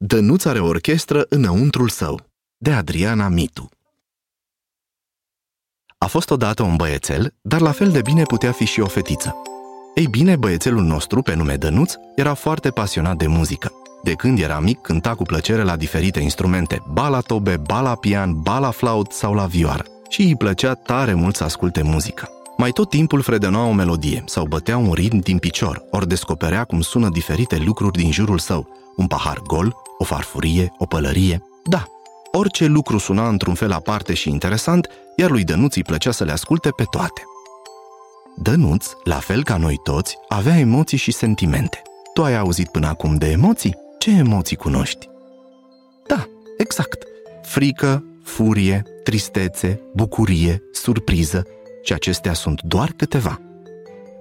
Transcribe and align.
Dănuț 0.00 0.44
are 0.44 0.60
orchestră 0.60 1.26
înăuntrul 1.28 1.88
său, 1.88 2.20
de 2.56 2.72
Adriana 2.72 3.28
Mitu. 3.28 3.68
A 5.98 6.06
fost 6.06 6.30
odată 6.30 6.62
un 6.62 6.76
băiețel, 6.76 7.34
dar 7.40 7.60
la 7.60 7.72
fel 7.72 7.90
de 7.90 8.00
bine 8.00 8.22
putea 8.22 8.52
fi 8.52 8.64
și 8.64 8.80
o 8.80 8.86
fetiță. 8.86 9.34
Ei 9.94 10.06
bine, 10.06 10.36
băiețelul 10.36 10.82
nostru, 10.82 11.22
pe 11.22 11.34
nume 11.34 11.56
Dănuț, 11.56 11.94
era 12.16 12.34
foarte 12.34 12.70
pasionat 12.70 13.16
de 13.16 13.26
muzică. 13.26 13.72
De 14.02 14.12
când 14.12 14.38
era 14.38 14.60
mic, 14.60 14.80
cânta 14.80 15.14
cu 15.14 15.22
plăcere 15.22 15.62
la 15.62 15.76
diferite 15.76 16.20
instrumente, 16.20 16.82
ba 16.92 17.08
la 17.08 17.20
tobe, 17.20 17.56
ba 17.56 17.80
la 17.80 17.94
pian, 17.94 18.42
ba 18.42 18.58
la 18.58 18.70
flaut 18.70 19.12
sau 19.12 19.34
la 19.34 19.46
vioară. 19.46 19.84
Și 20.08 20.22
îi 20.22 20.36
plăcea 20.36 20.74
tare 20.74 21.14
mult 21.14 21.36
să 21.36 21.44
asculte 21.44 21.82
muzică. 21.82 22.37
Mai 22.60 22.70
tot 22.70 22.88
timpul 22.88 23.20
fredănoa 23.20 23.64
o 23.64 23.72
melodie 23.72 24.22
sau 24.26 24.46
bătea 24.46 24.76
un 24.76 24.92
ritm 24.92 25.18
din 25.18 25.38
picior, 25.38 25.84
ori 25.90 26.08
descoperea 26.08 26.64
cum 26.64 26.80
sună 26.80 27.08
diferite 27.08 27.56
lucruri 27.56 27.98
din 27.98 28.12
jurul 28.12 28.38
său. 28.38 28.68
Un 28.96 29.06
pahar 29.06 29.38
gol, 29.46 29.76
o 29.98 30.04
farfurie, 30.04 30.72
o 30.78 30.86
pălărie. 30.86 31.42
Da, 31.64 31.84
orice 32.32 32.66
lucru 32.66 32.98
suna 32.98 33.28
într-un 33.28 33.54
fel 33.54 33.72
aparte 33.72 34.14
și 34.14 34.28
interesant, 34.30 34.88
iar 35.16 35.30
lui 35.30 35.44
Dănuț 35.44 35.74
îi 35.74 35.82
plăcea 35.82 36.10
să 36.10 36.24
le 36.24 36.32
asculte 36.32 36.70
pe 36.70 36.84
toate. 36.90 37.22
Dănuț, 38.36 38.86
la 39.04 39.16
fel 39.16 39.44
ca 39.44 39.56
noi 39.56 39.80
toți, 39.82 40.16
avea 40.28 40.58
emoții 40.58 40.98
și 40.98 41.10
sentimente. 41.10 41.82
Tu 42.14 42.22
ai 42.22 42.36
auzit 42.36 42.68
până 42.68 42.86
acum 42.86 43.16
de 43.16 43.26
emoții? 43.30 43.76
Ce 43.98 44.10
emoții 44.10 44.56
cunoști? 44.56 45.08
Da, 46.06 46.26
exact. 46.56 47.02
Frică, 47.42 48.04
furie, 48.22 48.82
tristețe, 49.04 49.80
bucurie, 49.94 50.62
surpriză, 50.72 51.46
și 51.82 51.92
acestea 51.92 52.32
sunt 52.32 52.62
doar 52.62 52.92
câteva. 52.96 53.40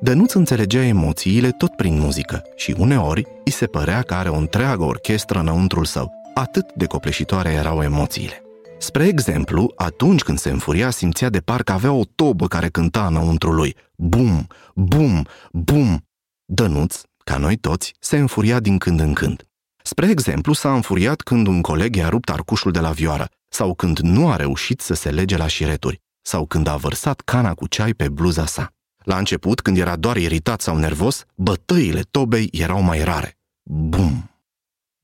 Dănuț 0.02 0.34
înțelegea 0.34 0.84
emoțiile 0.84 1.52
tot 1.52 1.76
prin 1.76 2.00
muzică 2.00 2.44
și 2.56 2.76
uneori 2.78 3.26
îi 3.46 3.52
se 3.52 3.66
părea 3.66 4.02
că 4.02 4.14
are 4.14 4.30
o 4.30 4.36
întreagă 4.36 4.84
orchestră 4.84 5.40
înăuntrul 5.40 5.86
său, 5.86 6.12
atât 6.34 6.74
de 6.76 6.86
copleșitoare 6.86 7.52
erau 7.52 7.84
emoțiile. 7.84 8.42
Spre 8.80 9.08
exemplu, 9.08 9.74
atunci 9.76 10.22
când 10.22 10.38
se 10.38 10.50
înfuria, 10.50 10.90
simțea 10.90 11.30
de 11.30 11.40
parcă 11.40 11.72
avea 11.72 11.92
o 11.92 12.04
tobă 12.16 12.48
care 12.48 12.68
cânta 12.68 13.06
înăuntru 13.06 13.52
lui. 13.52 13.76
Bum, 13.96 14.48
bum, 14.76 15.28
bum! 15.52 16.06
Dănuț, 16.46 17.02
ca 17.24 17.38
noi 17.38 17.56
toți, 17.56 17.94
se 18.00 18.18
înfuria 18.18 18.60
din 18.60 18.78
când 18.78 19.00
în 19.00 19.14
când. 19.14 19.48
Spre 19.84 20.10
exemplu, 20.10 20.54
s-a 20.54 20.74
înfuriat 20.74 21.22
când 21.22 21.48
un 21.48 21.62
coleg 21.62 21.96
i-a 21.96 22.10
rupt 22.10 22.30
arcușul 22.30 22.72
de 22.72 22.80
la 22.80 22.92
vioară, 22.92 23.30
sau 23.50 23.74
când 23.74 24.00
nu 24.00 24.30
a 24.30 24.36
reușit 24.36 24.82
să 24.82 24.94
se 24.94 25.10
lege 25.10 25.38
la 25.38 25.48
șireturi, 25.48 26.02
sau 26.28 26.46
când 26.46 26.68
a 26.68 26.76
vărsat 26.76 27.22
cana 27.22 27.54
cu 27.54 27.68
ceai 27.68 27.94
pe 27.94 28.10
bluza 28.10 28.46
sa. 28.46 28.72
La 29.04 29.18
început, 29.18 29.62
când 29.62 29.78
era 29.78 29.96
doar 29.96 30.18
iritat 30.18 30.62
sau 30.62 30.78
nervos, 30.78 31.24
bătăile 31.36 32.02
tobei 32.02 32.50
erau 32.52 32.82
mai 32.82 33.04
rare. 33.04 33.38
Bum! 33.64 34.32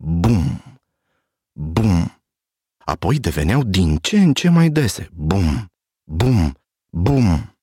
Bum! 0.04 0.64
Bum! 1.52 2.22
Apoi 2.86 3.20
deveneau 3.20 3.64
din 3.64 3.96
ce 3.96 4.20
în 4.20 4.34
ce 4.34 4.50
mai 4.50 4.70
dese. 4.70 5.10
Bum! 5.14 5.72
Bum! 6.04 6.54
Bum! 6.90 7.56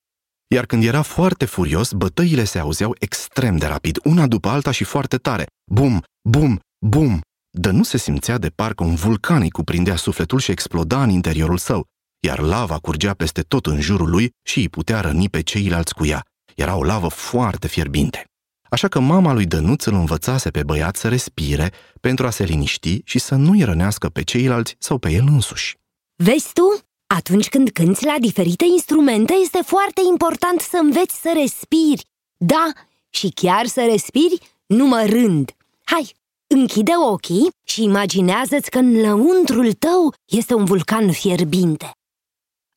Iar 0.47 0.67
când 0.67 0.85
era 0.85 1.03
foarte 1.03 1.45
furios, 1.45 1.93
bătăile 1.93 2.45
se 2.45 2.59
auzeau 2.59 2.95
extrem 2.99 3.57
de 3.57 3.67
rapid, 3.67 3.99
una 4.05 4.27
după 4.27 4.49
alta 4.49 4.71
și 4.71 4.85
foarte 4.85 5.17
tare. 5.17 5.47
Bum! 5.71 6.03
Bum! 6.29 6.61
Bum! 6.87 7.21
Dă 7.51 7.71
nu 7.71 7.83
se 7.83 7.99
simțea 7.99 8.39
de 8.39 8.49
parcă 8.49 8.85
un 8.85 8.95
vulcan 8.95 9.41
îi 9.41 9.51
cuprindea 9.51 9.97
sufletul 9.97 10.39
și 10.39 10.51
exploda 10.51 11.03
în 11.03 11.11
interiorul 11.11 11.59
său, 11.59 11.87
iar 12.21 12.39
lava 12.39 12.79
curgea 12.79 13.13
peste 13.13 13.41
tot 13.41 13.67
în 13.67 13.81
jurul 13.81 14.11
lui 14.11 14.31
și 14.43 14.59
îi 14.59 14.69
putea 14.69 15.01
răni 15.01 15.29
pe 15.29 15.43
ceilalți 15.43 15.95
cu 15.95 16.07
ea. 16.07 16.25
Era 16.57 16.77
o 16.77 16.85
lavă 16.85 17.09
foarte 17.09 17.69
fierbinte. 17.69 18.25
Așa 18.71 18.89
că 18.89 19.01
mama 19.01 19.33
lui 19.33 19.47
Dănuț 19.47 19.85
îl 19.85 19.95
învățase 19.95 20.51
pe 20.51 20.63
băiat 20.63 20.97
să 20.97 21.09
respire 21.09 21.73
pentru 22.01 22.27
a 22.27 22.31
se 22.31 22.45
liniști 22.45 23.01
și 23.05 23.19
să 23.19 23.35
nu-i 23.35 23.63
rănească 23.63 24.09
pe 24.09 24.23
ceilalți 24.23 24.77
sau 24.79 24.99
pe 24.99 25.11
el 25.11 25.25
însuși. 25.27 25.77
Vezi 26.17 26.53
tu? 26.53 26.79
Atunci 27.07 27.49
când 27.49 27.71
cânți 27.71 28.05
la 28.05 28.17
diferite 28.21 28.65
instrumente, 28.73 29.33
este 29.43 29.59
foarte 29.65 30.01
important 30.09 30.61
să 30.61 30.77
înveți 30.83 31.21
să 31.21 31.33
respiri. 31.35 32.05
Da, 32.37 32.73
și 33.09 33.29
chiar 33.35 33.67
să 33.67 33.87
respiri 33.91 34.39
numărând. 34.67 35.51
Hai, 35.85 36.15
închide 36.47 36.93
ochii 37.11 37.49
și 37.67 37.83
imaginează-ți 37.83 38.71
că 38.71 38.79
în 38.79 39.01
lăuntrul 39.01 39.73
tău 39.73 40.15
este 40.25 40.55
un 40.55 40.65
vulcan 40.65 41.13
fierbinte. 41.13 41.91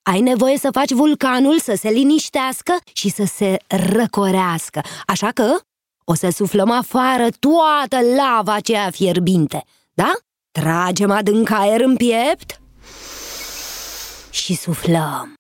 Ai 0.03 0.22
nevoie 0.22 0.58
să 0.58 0.69
faci 0.72 0.91
vulcanul 0.91 1.59
să 1.59 1.75
se 1.75 1.90
liniștească 1.90 2.75
și 2.94 3.09
să 3.09 3.24
se 3.24 3.58
răcorească, 3.68 4.81
așa 5.06 5.31
că 5.31 5.59
o 6.03 6.14
să 6.14 6.30
suflăm 6.30 6.69
afară 6.69 7.28
toată 7.40 7.97
lava 8.16 8.53
aceea 8.53 8.90
fierbinte, 8.90 9.64
da? 9.94 10.12
Tragem 10.52 11.12
adânc 11.12 11.50
aer 11.52 11.81
în 11.81 11.96
piept 11.96 12.62
și 14.30 14.56
suflăm. 14.56 15.34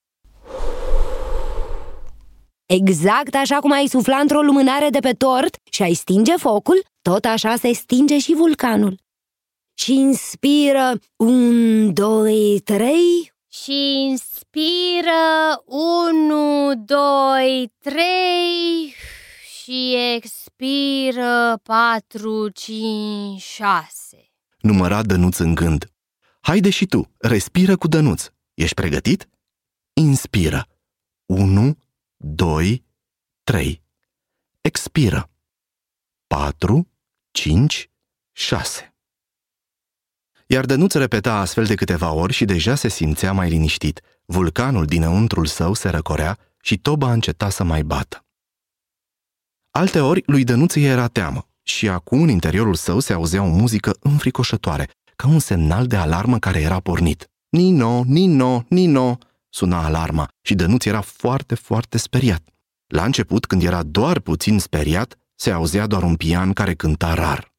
Exact 2.65 3.35
așa 3.35 3.59
cum 3.59 3.71
ai 3.71 3.87
sufla 3.87 4.17
într-o 4.17 4.41
lumânare 4.41 4.89
de 4.89 4.99
pe 4.99 5.11
tort 5.11 5.57
și 5.71 5.81
ai 5.81 5.93
stinge 5.93 6.35
focul, 6.35 6.83
tot 7.01 7.25
așa 7.25 7.55
se 7.55 7.73
stinge 7.73 8.17
și 8.19 8.33
vulcanul. 8.33 8.99
Și 9.73 9.93
inspiră 9.93 10.99
un, 11.15 11.93
doi, 11.93 12.61
trei 12.63 13.32
și 13.53 14.05
inspiră 14.09 15.63
unu, 15.65 16.75
doi, 16.75 17.73
trei 17.79 18.93
și 19.61 19.95
expiră 20.15 21.59
patru, 21.63 22.49
cinci, 22.49 23.41
șase. 23.41 24.31
Număra 24.59 25.03
Dănuț 25.03 25.37
în 25.37 25.55
gând. 25.55 25.91
Haide 26.41 26.69
și 26.69 26.85
tu, 26.85 27.11
respiră 27.17 27.75
cu 27.77 27.87
Dănuț. 27.87 28.29
Ești 28.53 28.75
pregătit? 28.75 29.29
Inspiră. 29.93 30.67
1, 31.25 31.77
2, 32.17 32.85
3. 33.43 33.83
Expiră. 34.61 35.31
4, 36.27 36.87
5, 37.31 37.89
6. 38.31 38.92
Iar 40.53 40.65
Dănuț 40.65 40.93
repeta 40.93 41.33
astfel 41.33 41.65
de 41.65 41.75
câteva 41.75 42.11
ori 42.11 42.33
și 42.33 42.45
deja 42.45 42.75
se 42.75 42.87
simțea 42.87 43.31
mai 43.31 43.49
liniștit. 43.49 44.01
Vulcanul 44.25 44.85
dinăuntrul 44.85 45.45
său 45.45 45.73
se 45.73 45.89
răcorea 45.89 46.37
și 46.61 46.77
toba 46.77 47.11
înceta 47.11 47.49
să 47.49 47.63
mai 47.63 47.83
bată. 47.83 48.25
Alte 49.71 49.99
ori 49.99 50.23
lui 50.25 50.43
Dănuț 50.43 50.75
era 50.75 51.07
teamă 51.07 51.47
și 51.63 51.89
acum 51.89 52.21
în 52.21 52.29
interiorul 52.29 52.75
său 52.75 52.99
se 52.99 53.13
auzea 53.13 53.43
o 53.43 53.47
muzică 53.47 53.97
înfricoșătoare, 53.99 54.89
ca 55.15 55.27
un 55.27 55.39
semnal 55.39 55.87
de 55.87 55.95
alarmă 55.95 56.39
care 56.39 56.59
era 56.61 56.79
pornit. 56.79 57.29
Nino, 57.49 58.03
Nino, 58.05 58.65
Nino, 58.69 59.17
suna 59.49 59.83
alarma 59.85 60.27
și 60.41 60.55
Dănuț 60.55 60.85
era 60.85 61.01
foarte, 61.01 61.55
foarte 61.55 61.97
speriat. 61.97 62.41
La 62.87 63.03
început, 63.03 63.45
când 63.45 63.63
era 63.63 63.83
doar 63.83 64.19
puțin 64.19 64.59
speriat, 64.59 65.17
se 65.35 65.51
auzea 65.51 65.87
doar 65.87 66.03
un 66.03 66.15
pian 66.15 66.53
care 66.53 66.73
cânta 66.73 67.13
rar. 67.13 67.52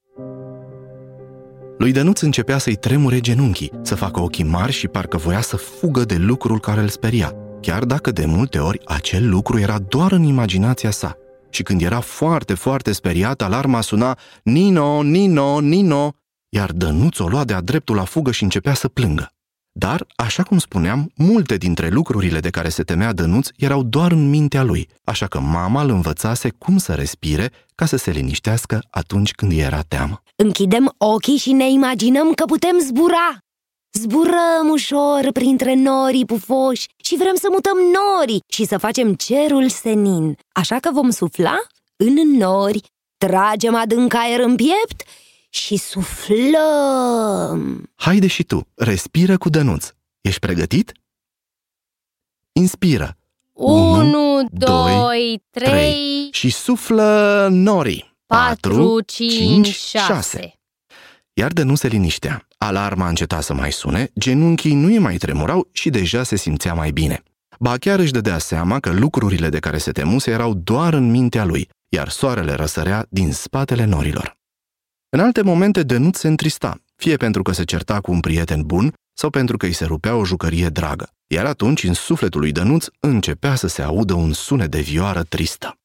Lui 1.85 1.93
Dănuț 1.93 2.21
începea 2.21 2.59
să-i 2.59 2.75
tremure 2.75 3.21
genunchii, 3.21 3.73
să 3.83 3.95
facă 3.95 4.21
ochii 4.21 4.45
mari 4.45 4.73
și 4.73 4.89
parcă 4.89 5.17
voia 5.17 5.41
să 5.41 5.57
fugă 5.57 6.05
de 6.05 6.17
lucrul 6.17 6.61
care 6.61 6.81
îl 6.81 6.89
speria, 6.89 7.33
chiar 7.61 7.85
dacă 7.85 8.11
de 8.11 8.25
multe 8.25 8.59
ori 8.59 8.81
acel 8.85 9.29
lucru 9.29 9.59
era 9.59 9.79
doar 9.79 10.13
în 10.13 10.23
imaginația 10.23 10.91
sa. 10.91 11.17
Și 11.51 11.63
când 11.63 11.83
era 11.83 12.01
foarte, 12.01 12.55
foarte 12.55 12.93
speriat, 12.93 13.43
alarma 13.43 13.81
suna 13.81 14.19
Nino, 14.43 15.03
Nino, 15.03 15.61
Nino, 15.61 16.13
iar 16.49 16.73
Dănuț 16.73 17.19
o 17.19 17.27
lua 17.27 17.45
de-a 17.45 17.61
dreptul 17.61 17.97
la 17.97 18.05
fugă 18.05 18.31
și 18.31 18.43
începea 18.43 18.75
să 18.75 18.89
plângă. 18.89 19.34
Dar, 19.77 20.07
așa 20.17 20.43
cum 20.43 20.59
spuneam, 20.59 21.11
multe 21.15 21.57
dintre 21.57 21.89
lucrurile 21.89 22.41
de 22.41 22.51
care 22.51 22.69
se 22.69 22.83
temea 22.83 23.13
Dănuț 23.13 23.49
erau 23.57 23.83
doar 23.83 24.13
în 24.13 24.29
mintea 24.29 24.63
lui, 24.63 24.89
așa 25.05 25.27
că 25.27 25.41
mama 25.41 25.83
îl 25.83 25.91
învățase 25.91 26.51
cum 26.59 26.79
să 26.79 26.93
respire 26.93 27.51
ca 27.75 27.87
să 27.87 27.97
se 27.97 28.11
liniștească 28.11 28.83
atunci 28.91 29.33
când 29.33 29.53
era 29.53 29.81
teamă. 29.81 30.23
Închidem 30.37 30.95
ochii 30.99 31.37
și 31.37 31.53
ne 31.53 31.71
imaginăm 31.71 32.33
că 32.33 32.45
putem 32.45 32.79
zbura. 32.79 33.39
Zburăm 33.93 34.69
ușor 34.71 35.29
printre 35.33 35.75
norii 35.75 36.25
pufoși 36.25 36.89
și 37.05 37.17
vrem 37.17 37.35
să 37.35 37.49
mutăm 37.53 37.77
norii 37.77 38.43
și 38.49 38.65
să 38.65 38.79
facem 38.79 39.15
cerul 39.15 39.69
senin. 39.69 40.37
Așa 40.53 40.77
că 40.79 40.91
vom 40.93 41.11
sufla 41.11 41.59
în 41.97 42.37
nori, 42.37 42.81
tragem 43.17 43.75
adânc 43.75 44.15
aer 44.15 44.41
în 44.41 44.57
piept 44.57 45.03
și 45.55 45.77
suflăm. 45.77 46.33
Haide 47.95 48.27
și 48.27 48.43
tu, 48.43 48.69
respiră 48.75 49.37
cu 49.37 49.49
dănuț. 49.49 49.91
Ești 50.21 50.41
pregătit? 50.41 50.93
Inspiră. 52.53 53.17
1, 53.53 54.49
2, 54.51 55.43
3 55.51 56.29
și 56.33 56.51
suflă 56.51 57.49
norii. 57.51 58.17
4, 58.27 59.01
5, 59.01 59.67
6 59.75 60.55
Iar 61.33 61.53
de 61.53 61.63
nu 61.63 61.75
se 61.75 61.89
liniștea. 61.89 62.47
Alarma 62.59 63.09
înceta 63.09 63.41
să 63.41 63.55
mai 63.55 63.73
sune, 63.73 64.11
genunchii 64.19 64.75
nu 64.75 64.87
îi 64.87 64.99
mai 64.99 65.17
tremurau 65.17 65.69
și 65.73 65.91
deja 65.91 66.23
se 66.23 66.37
simțea 66.37 66.75
mai 66.75 66.91
bine. 66.91 67.23
Ba 67.59 67.77
chiar 67.77 67.99
își 67.99 68.13
dădea 68.13 68.39
seama 68.39 68.81
că 68.81 68.93
lucrurile 68.93 69.49
de 69.49 69.59
care 69.59 69.79
se 69.79 69.93
temuse 69.93 70.31
erau 70.31 70.55
doar 70.55 70.95
în 70.95 71.11
mintea 71.11 71.45
lui, 71.45 71.69
iar 71.89 72.09
soarele 72.09 72.53
răsărea 72.53 73.07
din 73.09 73.33
spatele 73.33 73.85
norilor. 73.85 74.43
În 75.15 75.21
alte 75.21 75.43
momente, 75.43 75.83
Dănuț 75.83 76.19
se 76.19 76.29
întrista 76.29 76.81
fie 76.97 77.17
pentru 77.17 77.43
că 77.43 77.53
se 77.53 77.65
certa 77.65 78.01
cu 78.01 78.13
un 78.13 78.21
prieten 78.21 78.63
bun 78.63 78.95
sau 79.13 79.31
pentru 79.31 79.57
că 79.57 79.67
îi 79.67 79.73
se 79.73 79.85
rupea 79.85 80.17
o 80.17 80.25
jucărie 80.25 80.69
dragă. 80.69 81.09
Iar 81.27 81.45
atunci, 81.45 81.85
în 81.85 81.93
sufletul 81.93 82.41
lui 82.41 82.53
Dănuț, 82.53 82.87
începea 83.01 83.55
să 83.55 83.67
se 83.67 83.83
audă 83.83 84.15
un 84.15 84.33
sunet 84.33 84.71
de 84.71 84.81
vioară 84.81 85.23
tristă. 85.23 85.79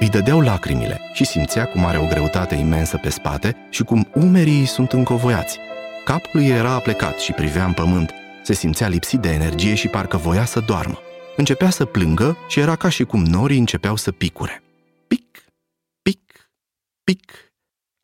Îi 0.00 0.08
dădeau 0.08 0.40
lacrimile 0.40 1.00
și 1.12 1.24
simțea 1.24 1.64
cum 1.64 1.84
are 1.84 1.98
o 1.98 2.06
greutate 2.06 2.54
imensă 2.54 2.98
pe 3.02 3.08
spate 3.08 3.56
și 3.70 3.82
cum 3.82 4.08
umerii 4.14 4.58
îi 4.58 4.66
sunt 4.66 4.92
încovoiați. 4.92 5.58
Capul 6.04 6.40
îi 6.40 6.48
era 6.48 6.70
aplecat 6.70 7.18
și 7.18 7.32
privea 7.32 7.64
în 7.64 7.72
pământ. 7.72 8.10
Se 8.42 8.52
simțea 8.52 8.88
lipsit 8.88 9.20
de 9.20 9.28
energie 9.28 9.74
și 9.74 9.88
parcă 9.88 10.16
voia 10.16 10.44
să 10.44 10.60
doarmă. 10.60 11.00
Începea 11.36 11.70
să 11.70 11.84
plângă 11.84 12.36
și 12.48 12.60
era 12.60 12.76
ca 12.76 12.88
și 12.88 13.04
cum 13.04 13.22
norii 13.24 13.58
începeau 13.58 13.96
să 13.96 14.12
picure. 14.12 14.62
Pic, 15.06 15.44
pic, 16.02 16.50
pic. 17.04 17.32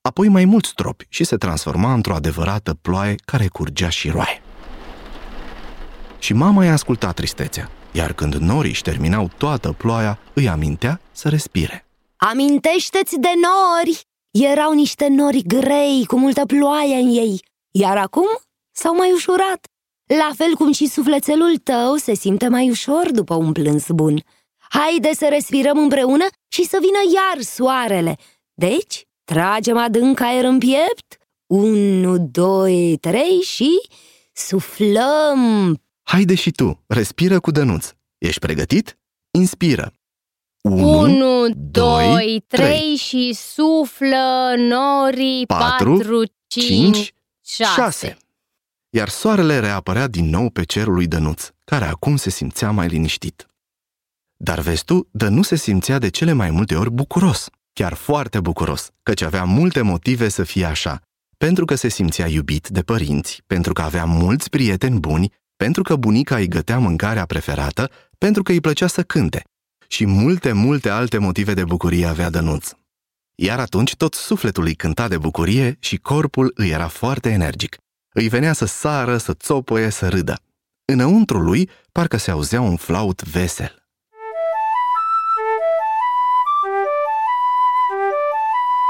Apoi 0.01 0.29
mai 0.29 0.45
mulți 0.45 0.75
tropi 0.75 1.07
și 1.09 1.25
se 1.25 1.37
transforma 1.37 1.93
într-o 1.93 2.15
adevărată 2.15 2.75
ploaie 2.75 3.15
care 3.25 3.49
curgea 3.49 3.89
și 3.89 4.11
roaie. 4.11 4.43
Și 6.19 6.33
mama 6.33 6.65
i-a 6.65 6.73
ascultat 6.73 7.15
tristețea, 7.15 7.71
iar 7.93 8.13
când 8.13 8.35
norii 8.35 8.71
își 8.71 8.83
terminau 8.83 9.31
toată 9.37 9.73
ploaia, 9.73 10.19
îi 10.35 10.49
amintea 10.49 11.01
să 11.13 11.29
respire. 11.29 11.87
Amintește-ți 12.17 13.19
de 13.19 13.31
nori! 13.43 14.01
Erau 14.31 14.73
niște 14.73 15.09
nori 15.09 15.43
grei, 15.43 16.07
cu 16.07 16.19
multă 16.19 16.47
ploaie 16.47 16.95
în 16.95 17.09
ei, 17.09 17.45
iar 17.71 17.97
acum 17.97 18.29
s-au 18.71 18.95
mai 18.95 19.13
ușurat. 19.13 19.67
La 20.19 20.31
fel 20.37 20.55
cum 20.55 20.73
și 20.73 20.87
sufletelul 20.87 21.57
tău 21.57 21.97
se 21.97 22.15
simte 22.15 22.49
mai 22.49 22.71
ușor 22.71 23.11
după 23.11 23.35
un 23.35 23.53
plâns 23.53 23.87
bun. 23.89 24.23
Haide 24.59 25.11
să 25.15 25.27
respirăm 25.31 25.79
împreună 25.79 26.25
și 26.49 26.65
să 26.65 26.79
vină 26.81 26.99
iar 27.15 27.43
soarele. 27.43 28.17
Deci, 28.55 29.05
tragem 29.25 29.77
adânc 29.77 30.21
aer 30.21 30.45
în 30.45 30.59
piept, 30.59 31.17
unu, 31.47 32.19
doi, 32.19 32.99
trei 33.01 33.41
și 33.41 33.69
suflăm. 34.33 35.81
Haide 36.03 36.35
și 36.35 36.51
tu, 36.51 36.85
respiră 36.87 37.41
cu 37.41 37.51
dănuț. 37.51 37.91
Ești 38.19 38.41
pregătit? 38.41 38.99
Inspiră. 39.31 39.93
1, 40.63 41.49
2, 41.57 42.45
3 42.47 42.97
și 42.97 43.33
suflă 43.33 44.55
norii 44.57 45.47
4, 45.47 46.23
5, 46.47 47.13
6. 47.45 48.17
Iar 48.95 49.09
soarele 49.09 49.59
reapărea 49.59 50.07
din 50.07 50.29
nou 50.29 50.51
pe 50.51 50.65
cerul 50.65 50.95
lui 50.95 51.07
Dănuț, 51.07 51.49
care 51.65 51.85
acum 51.85 52.17
se 52.17 52.31
simțea 52.31 52.71
mai 52.71 52.89
liniștit. 52.89 53.47
Dar 54.37 54.61
vezi 54.61 54.85
tu, 54.85 55.09
Dănuț 55.11 55.47
se 55.47 55.57
simțea 55.57 55.99
de 55.99 56.09
cele 56.09 56.33
mai 56.33 56.51
multe 56.51 56.75
ori 56.75 56.91
bucuros, 56.91 57.49
chiar 57.73 57.95
foarte 57.95 58.41
bucuros, 58.41 58.91
căci 59.03 59.21
avea 59.21 59.45
multe 59.45 59.81
motive 59.81 60.29
să 60.29 60.43
fie 60.43 60.65
așa, 60.65 61.01
pentru 61.37 61.65
că 61.65 61.75
se 61.75 61.89
simțea 61.89 62.29
iubit 62.29 62.69
de 62.69 62.81
părinți, 62.81 63.43
pentru 63.47 63.73
că 63.73 63.83
avea 63.83 64.05
mulți 64.05 64.51
prieteni 64.51 65.01
buni, 65.01 65.33
pentru 65.57 65.83
că 65.83 65.97
bunica 65.97 66.37
îi 66.37 66.49
gătea 66.49 66.79
mâncarea 66.79 67.27
preferată, 67.27 67.91
pentru 68.19 68.43
că 68.43 68.53
îi 68.53 68.61
plăcea 68.61 68.87
să 68.87 69.03
cânte, 69.03 69.45
și 69.89 70.07
multe, 70.07 70.53
multe 70.53 70.89
alte 70.89 71.19
motive 71.19 71.55
de 71.55 71.65
bucurie 71.65 72.07
avea 72.07 72.31
Dănuț. 72.31 72.71
Iar 73.35 73.59
atunci 73.61 73.97
tot 73.97 74.15
sufletul 74.15 74.65
îi 74.65 74.75
cânta 74.75 75.09
de 75.09 75.19
bucurie 75.19 75.77
și 75.81 75.97
corpul 75.97 76.53
îi 76.55 76.71
era 76.71 76.89
foarte 76.89 77.29
energic. 77.31 77.77
Îi 78.15 78.29
venea 78.29 78.53
să 78.53 78.65
sară, 78.65 79.17
să 79.17 79.35
țopăie, 79.35 79.91
să 79.91 80.09
râdă. 80.09 80.39
Înăuntru 80.85 81.39
lui 81.39 81.71
parcă 81.93 82.17
se 82.17 82.31
auzea 82.31 82.61
un 82.61 82.77
flaut 82.77 83.23
vesel. 83.23 83.83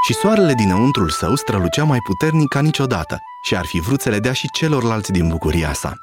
Și 0.06 0.12
soarele 0.14 0.54
dinăuntrul 0.54 1.10
său 1.10 1.34
strălucea 1.34 1.84
mai 1.84 1.98
puternic 1.98 2.48
ca 2.48 2.60
niciodată 2.60 3.18
și 3.44 3.56
ar 3.56 3.64
fi 3.64 3.80
vrut 3.80 4.00
să 4.00 4.08
le 4.08 4.18
dea 4.18 4.32
și 4.32 4.50
celorlalți 4.52 5.12
din 5.12 5.28
bucuria 5.28 5.72
sa. 5.72 5.94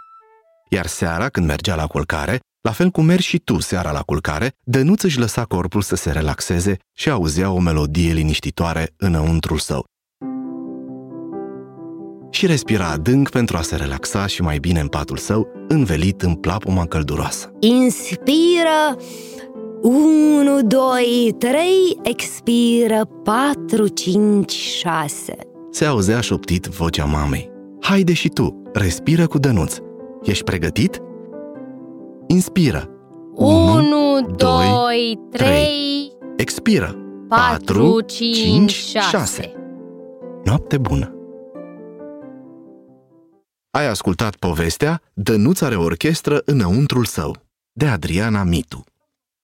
Iar 0.70 0.86
seara, 0.86 1.30
când 1.30 1.46
mergea 1.46 1.76
la 1.76 1.88
culcare, 1.88 2.40
la 2.62 2.72
fel 2.72 2.90
cum 2.90 3.06
mergi 3.06 3.28
și 3.28 3.40
tu 3.40 3.60
seara 3.60 3.92
la 3.92 4.02
culcare, 4.02 4.56
Dănuț 4.64 5.04
își 5.04 5.20
lăsa 5.20 5.46
corpul 5.46 5.82
să 5.82 5.96
se 5.96 6.12
relaxeze 6.12 6.78
și 6.98 7.10
auzea 7.10 7.52
o 7.52 7.60
melodie 7.60 8.14
liniștitoare 8.14 8.94
înăuntrul 8.98 9.58
său. 9.58 9.86
Și 12.30 12.46
respira 12.46 12.88
adânc 12.88 13.30
pentru 13.30 13.58
a 13.58 13.62
se 13.62 13.76
relaxa 13.76 14.26
și 14.26 14.42
mai 14.42 14.58
bine 14.58 14.80
în 14.80 14.88
patul 14.88 15.18
său, 15.18 15.48
învelit 15.68 16.22
în 16.22 16.34
plapuma 16.34 16.86
călduroasă. 16.86 17.52
Inspiră 17.60 18.98
1, 19.82 20.62
2, 20.62 21.36
3, 21.38 21.62
expiră 22.02 23.10
4, 23.24 23.88
5, 23.88 24.52
6 24.52 25.36
Se 25.72 25.86
auzea 25.86 26.20
șoptit 26.20 26.66
vocea 26.66 27.06
mamei. 27.06 27.52
Haide 27.80 28.14
și 28.14 28.30
tu, 28.30 28.62
respiră 28.74 29.28
cu 29.28 29.38
Dănuț. 29.38 29.78
Ești 30.24 30.44
pregătit? 30.44 31.02
Inspiră. 32.28 32.90
1, 33.36 34.36
2, 34.36 35.20
3. 35.32 35.48
Expiră. 36.38 36.96
4, 37.28 38.02
5, 38.02 38.72
6. 38.72 39.52
Noapte 40.44 40.78
bună! 40.78 41.19
Ai 43.80 43.88
ascultat 43.88 44.36
povestea 44.36 45.02
Dănuț 45.14 45.62
are 45.62 45.76
orchestră 45.76 46.42
înăuntrul 46.46 47.06
său, 47.06 47.38
de 47.72 47.88
Adriana 47.88 48.44
Mitu. 48.44 48.84